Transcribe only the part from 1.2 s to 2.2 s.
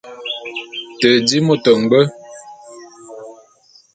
di môt ngbwe.